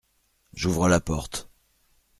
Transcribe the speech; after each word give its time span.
J’ouvre 0.55 0.87
la 0.89 0.99
porte. 0.99 1.47